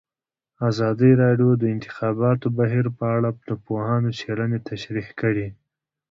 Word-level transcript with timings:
ازادي 0.69 1.11
راډیو 1.23 1.51
د 1.57 1.59
د 1.61 1.63
انتخاباتو 1.75 2.47
بهیر 2.57 2.85
په 2.97 3.05
اړه 3.15 3.29
د 3.49 3.51
پوهانو 3.65 4.09
څېړنې 4.19 4.59
تشریح 4.69 5.07
کړې. 5.19 5.47